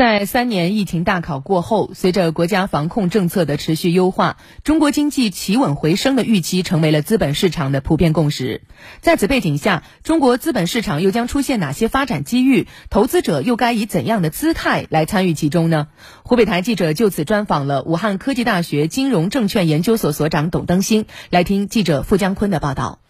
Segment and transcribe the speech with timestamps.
[0.00, 8.62] 在三年疫情大考过后，随着国家防控政策的持续优化，中国经济企稳回升的预期成为了资本市场的普遍共识。
[9.02, 12.66] 在此背景下，中国资本市场又将出现哪些发展机遇？
[12.88, 15.88] 投资者又该以怎样的姿态来参与其中呢？
[16.22, 23.00] 湖北台记者就此专访了武汉科技大学金融证券研究所所长董登新，来听记者付江坤的报道。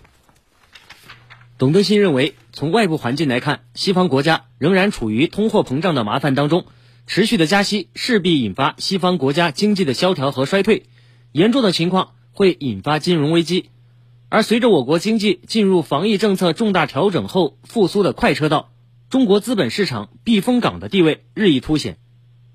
[1.56, 6.64] 董登新认为，从外部环境来看，西方国家仍然处于通货膨胀的麻烦当中。
[7.12, 10.84] 持续的加息势必引发西方国家经济的萧条和衰退，
[11.32, 13.70] 严重的情况会引发金融危机。
[14.28, 18.70] 而随着我国经济进入防疫政策重大调整后复苏的快车道，
[19.08, 21.96] 中国资本市场避风港的地位日益凸显。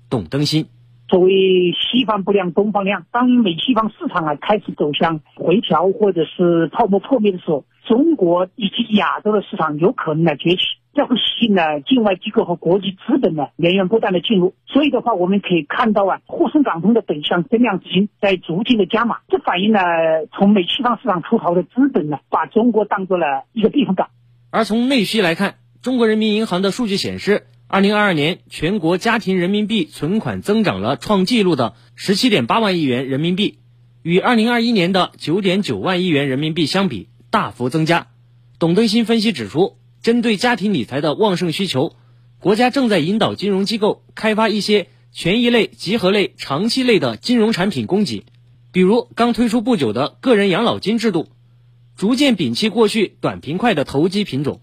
[0.08, 0.68] 董登新，
[1.06, 1.30] 作为
[1.72, 10.62] 西方不亮东方亮，当美西方市场啊开始走向回调或者是泡沫破灭的时候，中国以及亚洲的市场有可能来崛起。
[10.96, 19.80] 这会吸引了境外机构和国际资本呢源源不断的进入，所以的话，我们可以看到啊，沪深港通的北向增量资金在逐渐的加码，这反映了
[20.32, 24.08] 从美西方市场出逃的资本呢，把中国当做了一个避风港。
[24.50, 33.58] 而从内需来看，中国人民银行的数据显示，二零二二年全国家庭人民币存款增长了创纪录的十七点八万亿元人民币，
[34.02, 38.06] 与二零二一年的九点九万亿元人民币相比，大幅增加。
[38.58, 39.76] 董登新分析指出。
[40.06, 41.96] 针对家庭理财的旺盛需求，
[42.38, 48.24] 国家正在引导金融机构开发一些权益类、集合类、长期类的金融产品供给，
[48.70, 51.26] 比如刚推出不久的个人养老金制度，
[51.96, 54.60] 逐渐摒弃过去短平快的投机品种。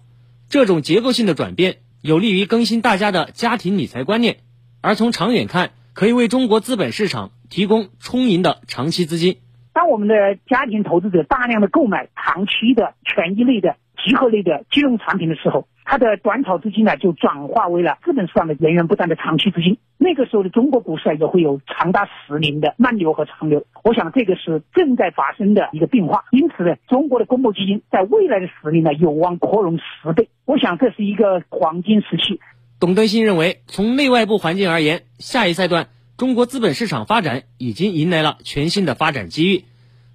[0.47, 4.38] 这种结构性的转变有利于更新大家的家庭理财观念，
[4.80, 9.39] 而从长远看，可以为中国资本市场提供充盈的长期资金。
[9.73, 10.16] 当我们的
[10.47, 13.75] 家庭投资者大量的购买长期的权益类的。
[14.05, 19.77] 集合类的金融产品的时候，它的短炒资金呢就转化为了资本市场的源源不断的长期资金。
[19.97, 23.66] 那个时候的中国股市啊也会有长达十年的慢牛和长牛。
[23.83, 26.25] 我想这个是正在发生的一个变化。
[26.31, 30.30] 因此呢，中国的公募基金在未来的十年呢有望扩容十倍。
[30.45, 32.39] 我想这是一个黄金时期。
[32.80, 35.87] 董登新认为，从内外部环境而言，下一赛段
[36.17, 39.64] 中国资本市场发展已经迎来了全新的发展机遇，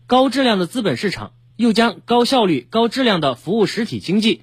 [0.07, 1.31] 高质量的资本市场。
[1.59, 4.43] 又将高效率、高质量的服务实体经济，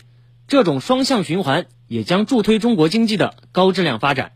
[0.50, 4.34] 这种双向循环也将助推中国经济的高质量发展。